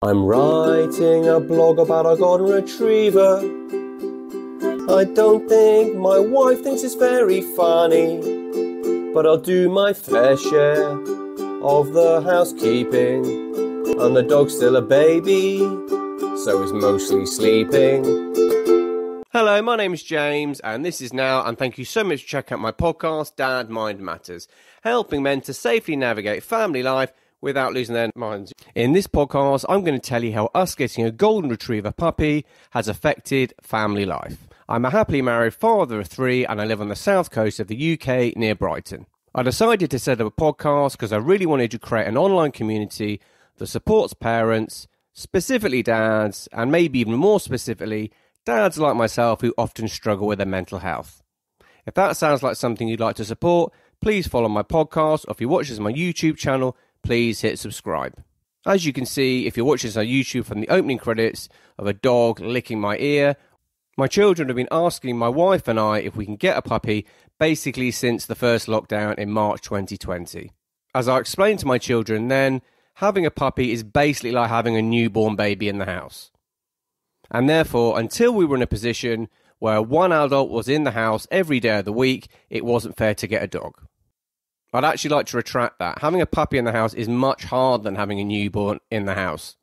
[0.00, 3.38] I'm writing a blog about a golden retriever.
[4.88, 8.20] I don't think my wife thinks it's very funny,
[9.12, 10.88] but I'll do my fair share
[11.62, 13.24] of the housekeeping.
[13.98, 18.04] And the dog's still a baby, so he's mostly sleeping.
[19.32, 22.28] Hello, my name is James, and this is Now, and thank you so much for
[22.28, 24.46] checking out my podcast, Dad Mind Matters,
[24.82, 28.52] helping men to safely navigate family life without losing their minds.
[28.74, 32.44] In this podcast, I'm going to tell you how us getting a golden retriever puppy
[32.70, 34.48] has affected family life.
[34.68, 37.68] I'm a happily married father of three and I live on the south coast of
[37.68, 39.06] the UK near Brighton.
[39.34, 42.52] I decided to set up a podcast because I really wanted to create an online
[42.52, 43.20] community
[43.56, 48.10] that supports parents, specifically dads, and maybe even more specifically,
[48.44, 51.22] dads like myself who often struggle with their mental health.
[51.86, 55.40] If that sounds like something you'd like to support, please follow my podcast or if
[55.40, 56.76] you watch this on my YouTube channel,
[57.08, 58.22] please hit subscribe.
[58.66, 61.86] As you can see, if you're watching this on YouTube from the opening credits of
[61.86, 63.34] a dog licking my ear,
[63.96, 67.06] my children have been asking my wife and I if we can get a puppy
[67.38, 70.52] basically since the first lockdown in March 2020.
[70.94, 72.60] As I explained to my children then,
[72.96, 76.30] having a puppy is basically like having a newborn baby in the house.
[77.30, 81.26] And therefore, until we were in a position where one adult was in the house
[81.30, 83.80] every day of the week, it wasn't fair to get a dog.
[84.72, 86.00] I'd actually like to retract that.
[86.00, 89.14] Having a puppy in the house is much harder than having a newborn in the
[89.14, 89.56] house.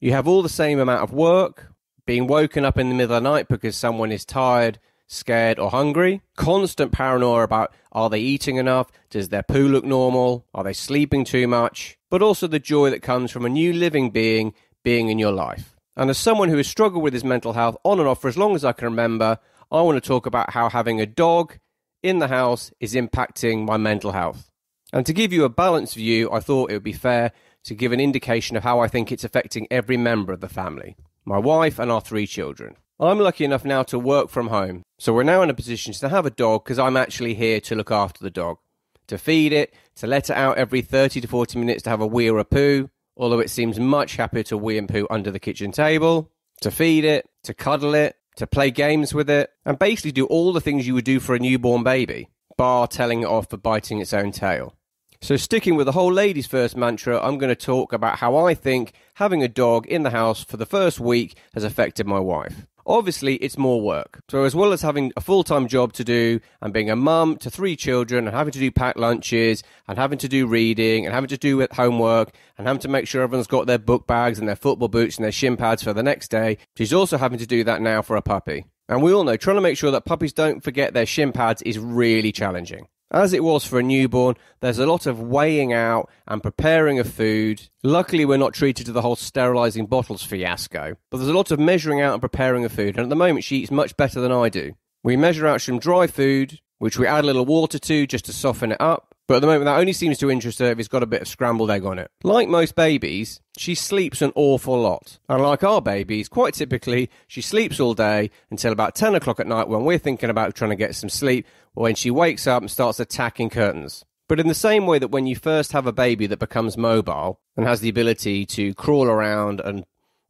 [0.00, 1.72] You have all the same amount of work,
[2.06, 5.70] being woken up in the middle of the night because someone is tired, scared, or
[5.70, 10.72] hungry, constant paranoia about are they eating enough, does their poo look normal, are they
[10.72, 15.08] sleeping too much, but also the joy that comes from a new living being being
[15.08, 15.74] in your life.
[15.96, 18.36] And as someone who has struggled with his mental health on and off for as
[18.36, 19.38] long as I can remember,
[19.70, 21.58] I want to talk about how having a dog
[22.04, 24.50] in the house is impacting my mental health.
[24.92, 27.32] And to give you a balanced view, I thought it would be fair
[27.64, 30.96] to give an indication of how I think it's affecting every member of the family
[31.26, 32.76] my wife and our three children.
[33.00, 36.10] I'm lucky enough now to work from home, so we're now in a position to
[36.10, 38.58] have a dog because I'm actually here to look after the dog,
[39.06, 42.06] to feed it, to let it out every 30 to 40 minutes to have a
[42.06, 45.40] wee or a poo, although it seems much happier to wee and poo under the
[45.40, 46.30] kitchen table,
[46.60, 50.52] to feed it, to cuddle it, to play games with it, and basically do all
[50.52, 54.00] the things you would do for a newborn baby, bar telling it off for biting
[54.00, 54.74] its own tail.
[55.20, 58.54] So, sticking with the whole ladies first mantra, I'm going to talk about how I
[58.54, 62.66] think having a dog in the house for the first week has affected my wife.
[62.86, 64.20] Obviously, it's more work.
[64.30, 67.36] So, as well as having a full time job to do and being a mum
[67.38, 71.14] to three children and having to do packed lunches and having to do reading and
[71.14, 74.48] having to do homework and having to make sure everyone's got their book bags and
[74.48, 77.46] their football boots and their shin pads for the next day, she's also having to
[77.46, 78.66] do that now for a puppy.
[78.88, 81.62] And we all know trying to make sure that puppies don't forget their shin pads
[81.62, 82.86] is really challenging.
[83.10, 87.08] As it was for a newborn, there's a lot of weighing out and preparing of
[87.08, 87.68] food.
[87.82, 91.60] Luckily, we're not treated to the whole sterilising bottles fiasco, but there's a lot of
[91.60, 94.32] measuring out and preparing of food, and at the moment, she eats much better than
[94.32, 94.74] I do.
[95.02, 98.32] We measure out some dry food, which we add a little water to just to
[98.32, 100.88] soften it up, but at the moment, that only seems to interest her if it's
[100.88, 102.10] got a bit of scrambled egg on it.
[102.22, 105.18] Like most babies, she sleeps an awful lot.
[105.28, 109.46] And like our babies, quite typically, she sleeps all day until about 10 o'clock at
[109.46, 112.62] night when we're thinking about trying to get some sleep, or when she wakes up
[112.62, 114.04] and starts attacking curtains.
[114.28, 117.40] But in the same way that when you first have a baby that becomes mobile
[117.56, 119.84] and has the ability to crawl around and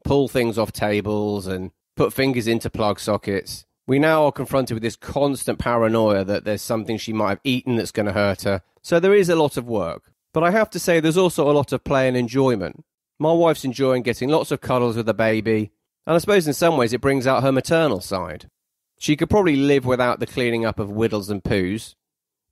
[0.05, 4.83] pull things off tables and put fingers into plug sockets, we now are confronted with
[4.83, 8.63] this constant paranoia that there's something she might have eaten that's going to hurt her.
[8.83, 10.13] So there is a lot of work.
[10.33, 12.85] But I have to say, there's also a lot of play and enjoyment.
[13.19, 15.71] My wife's enjoying getting lots of cuddles with the baby,
[16.07, 18.51] and I suppose in some ways it brings out her maternal side.
[18.99, 21.95] She could probably live without the cleaning up of whittles and poos,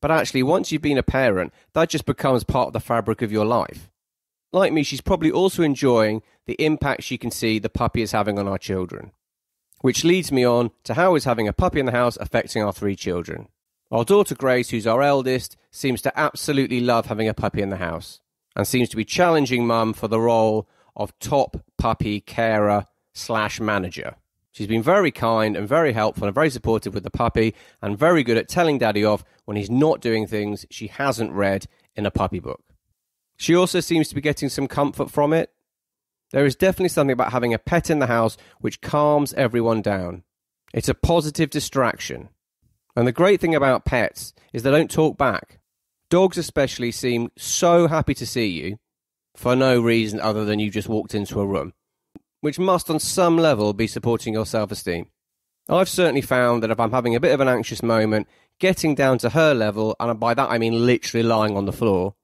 [0.00, 3.31] but actually, once you've been a parent, that just becomes part of the fabric of
[3.31, 3.91] your life.
[4.53, 8.38] Like me, she's probably also enjoying the impact she can see the puppy is having
[8.38, 9.12] on our children.
[9.82, 12.72] Which leads me on to how is having a puppy in the house affecting our
[12.72, 13.48] three children.
[13.91, 17.76] Our daughter Grace, who's our eldest, seems to absolutely love having a puppy in the
[17.76, 18.21] house
[18.56, 24.16] and seems to be challenging mum for the role of top puppy carer slash manager.
[24.53, 28.22] She's been very kind and very helpful and very supportive with the puppy and very
[28.22, 31.66] good at telling daddy off when he's not doing things she hasn't read
[31.97, 32.62] in a puppy book.
[33.36, 35.51] She also seems to be getting some comfort from it
[36.32, 40.24] there is definitely something about having a pet in the house which calms everyone down.
[40.72, 42.30] It's a positive distraction.
[42.96, 45.60] And the great thing about pets is they don't talk back.
[46.10, 48.78] Dogs, especially, seem so happy to see you
[49.34, 51.72] for no reason other than you just walked into a room,
[52.40, 55.06] which must, on some level, be supporting your self esteem.
[55.68, 58.26] I've certainly found that if I'm having a bit of an anxious moment,
[58.58, 62.14] getting down to her level, and by that I mean literally lying on the floor,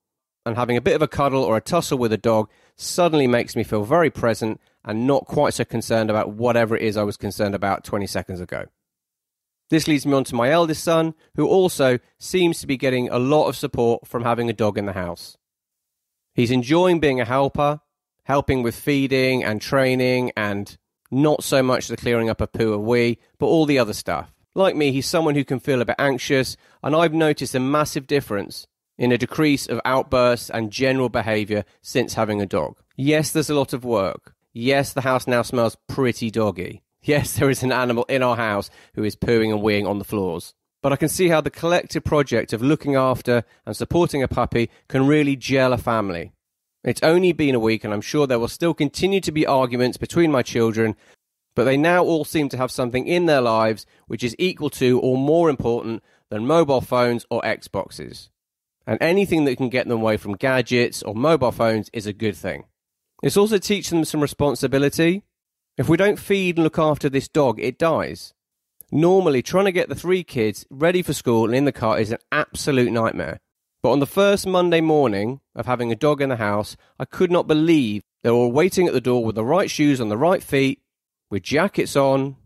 [0.44, 3.56] and having a bit of a cuddle or a tussle with a dog suddenly makes
[3.56, 7.16] me feel very present and not quite so concerned about whatever it is I was
[7.16, 8.66] concerned about 20 seconds ago.
[9.70, 13.18] This leads me on to my eldest son, who also seems to be getting a
[13.18, 15.36] lot of support from having a dog in the house.
[16.34, 17.80] He's enjoying being a helper,
[18.24, 20.78] helping with feeding and training, and
[21.10, 24.32] not so much the clearing up of poo and wee, but all the other stuff.
[24.54, 28.06] Like me, he's someone who can feel a bit anxious, and I've noticed a massive
[28.06, 28.66] difference
[28.98, 32.76] in a decrease of outbursts and general behaviour since having a dog.
[32.96, 34.34] Yes, there's a lot of work.
[34.52, 36.82] Yes, the house now smells pretty doggy.
[37.00, 40.04] Yes, there is an animal in our house who is pooing and weeing on the
[40.04, 40.52] floors.
[40.82, 44.68] But I can see how the collective project of looking after and supporting a puppy
[44.88, 46.32] can really gel a family.
[46.84, 49.96] It's only been a week, and I'm sure there will still continue to be arguments
[49.96, 50.96] between my children,
[51.54, 55.00] but they now all seem to have something in their lives which is equal to
[55.00, 58.28] or more important than mobile phones or Xboxes.
[58.88, 62.34] And anything that can get them away from gadgets or mobile phones is a good
[62.34, 62.64] thing.
[63.22, 65.24] It's also teaching them some responsibility.
[65.76, 68.32] If we don't feed and look after this dog, it dies.
[68.90, 72.10] Normally, trying to get the three kids ready for school and in the car is
[72.12, 73.40] an absolute nightmare.
[73.82, 77.30] But on the first Monday morning of having a dog in the house, I could
[77.30, 80.42] not believe they were waiting at the door with the right shoes on the right
[80.42, 80.80] feet,
[81.30, 82.36] with jackets on,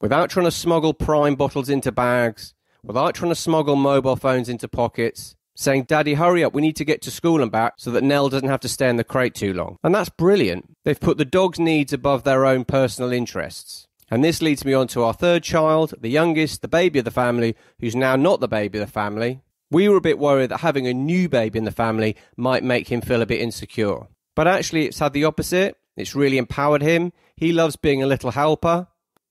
[0.00, 4.66] without trying to smuggle prime bottles into bags, without trying to smuggle mobile phones into
[4.66, 8.04] pockets, saying, Daddy, hurry up, we need to get to school and back so that
[8.04, 9.76] Nell doesn't have to stay in the crate too long.
[9.82, 10.76] And that's brilliant.
[10.84, 13.86] They've put the dog's needs above their own personal interests.
[14.10, 17.10] And this leads me on to our third child, the youngest, the baby of the
[17.10, 19.40] family, who's now not the baby of the family.
[19.70, 22.88] We were a bit worried that having a new baby in the family might make
[22.88, 24.08] him feel a bit insecure.
[24.34, 25.76] But actually, it's had the opposite.
[25.96, 27.12] It's really empowered him.
[27.36, 28.88] He loves being a little helper.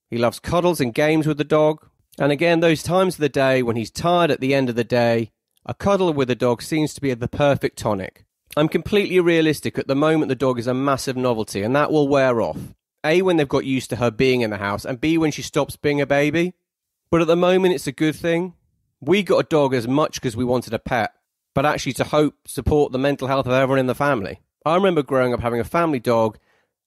[0.09, 1.85] He loves cuddles and games with the dog.
[2.17, 4.83] And again, those times of the day when he's tired at the end of the
[4.83, 5.31] day,
[5.69, 8.25] a cuddle with a dog seems to be the perfect tonic.
[8.57, 9.77] I'm completely realistic.
[9.77, 12.57] At the moment, the dog is a massive novelty, and that will wear off.
[13.03, 15.43] A, when they've got used to her being in the house, and B, when she
[15.43, 16.55] stops being a baby.
[17.11, 18.55] But at the moment, it's a good thing.
[18.99, 21.13] We got a dog as much because we wanted a pet,
[21.53, 24.39] but actually to hope support the mental health of everyone in the family.
[24.65, 26.39] I remember growing up having a family dog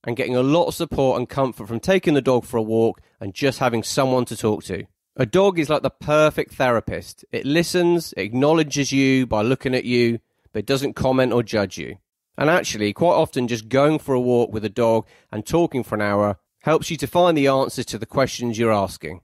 [0.03, 3.01] and getting a lot of support and comfort from taking the dog for a walk
[3.21, 4.87] and just having someone to talk to.
[5.17, 7.25] A dog is like the perfect therapist.
[7.33, 10.21] It listens, acknowledges you by looking at you,
[10.55, 11.99] but doesn't comment or judge you.
[12.39, 15.97] And actually, quite often, just going for a walk with a dog and talking for
[15.97, 19.21] an hour helps you to find the answers to the questions you're asking.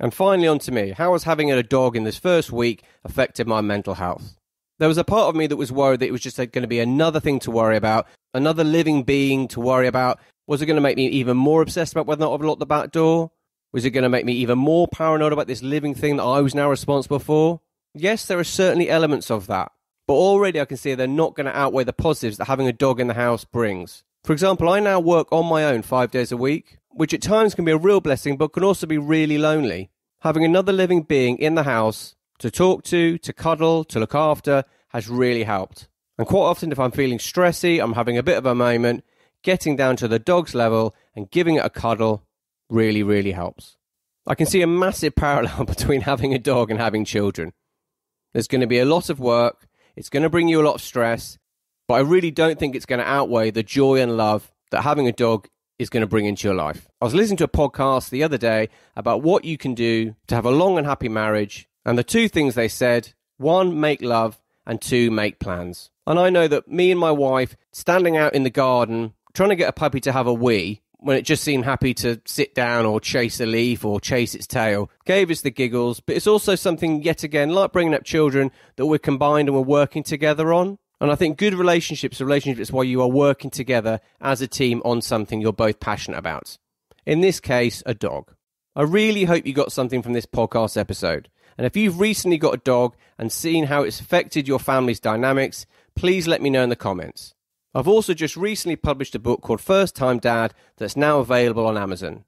[0.00, 0.92] And finally, on to me.
[0.92, 4.38] How has having a dog in this first week affected my mental health?
[4.78, 6.62] There was a part of me that was worried that it was just uh, going
[6.62, 10.18] to be another thing to worry about, another living being to worry about.
[10.46, 12.60] Was it going to make me even more obsessed about whether or not I've locked
[12.60, 13.30] the back door?
[13.72, 16.40] Was it going to make me even more paranoid about this living thing that I
[16.40, 17.60] was now responsible for?
[17.94, 19.70] Yes, there are certainly elements of that.
[20.08, 22.72] But already I can see they're not going to outweigh the positives that having a
[22.72, 24.02] dog in the house brings.
[24.24, 27.54] For example, I now work on my own five days a week, which at times
[27.54, 29.90] can be a real blessing, but can also be really lonely.
[30.22, 34.64] Having another living being in the house to talk to, to cuddle, to look after
[34.88, 35.88] has really helped.
[36.18, 39.04] And quite often, if I'm feeling stressy, I'm having a bit of a moment,
[39.42, 42.24] getting down to the dog's level and giving it a cuddle
[42.70, 43.76] really, really helps.
[44.26, 47.52] I can see a massive parallel between having a dog and having children.
[48.32, 50.76] There's going to be a lot of work, it's going to bring you a lot
[50.76, 51.38] of stress,
[51.88, 55.08] but I really don't think it's going to outweigh the joy and love that having
[55.08, 56.88] a dog is going to bring into your life.
[57.00, 60.34] I was listening to a podcast the other day about what you can do to
[60.34, 64.38] have a long and happy marriage, and the two things they said one, make love,
[64.66, 65.90] and two, make plans.
[66.06, 69.56] And I know that me and my wife standing out in the garden trying to
[69.56, 72.86] get a puppy to have a wee when it just seemed happy to sit down
[72.86, 76.00] or chase a leaf or chase its tail, gave us the giggles.
[76.00, 79.62] But it's also something, yet again, like bringing up children, that we're combined and we're
[79.62, 80.78] working together on.
[81.00, 84.82] And I think good relationships are relationships where you are working together as a team
[84.84, 86.58] on something you're both passionate about.
[87.06, 88.34] In this case, a dog.
[88.76, 91.30] I really hope you got something from this podcast episode.
[91.56, 95.66] And if you've recently got a dog and seen how it's affected your family's dynamics,
[95.96, 97.34] please let me know in the comments.
[97.72, 101.78] I've also just recently published a book called First Time Dad that's now available on
[101.78, 102.24] Amazon.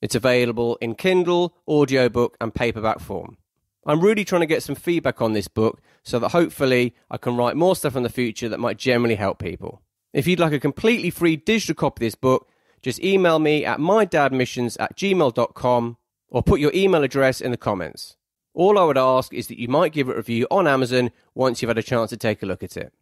[0.00, 3.36] It's available in Kindle, audiobook, and paperback form.
[3.84, 7.36] I'm really trying to get some feedback on this book so that hopefully I can
[7.36, 9.82] write more stuff in the future that might generally help people.
[10.14, 12.48] If you'd like a completely free digital copy of this book,
[12.80, 15.96] just email me at mydadmissions at gmail.com
[16.30, 18.16] or put your email address in the comments.
[18.54, 21.60] All I would ask is that you might give it a review on Amazon once
[21.60, 22.94] you've had a chance to take a look at it.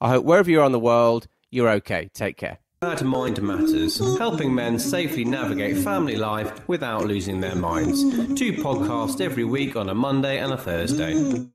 [0.00, 2.10] I hope wherever you are in the world, you're okay.
[2.12, 2.58] Take care.
[2.80, 8.02] Dad Mind Matters, helping men safely navigate family life without losing their minds.
[8.34, 11.46] Two podcasts every week on a Monday and a Thursday.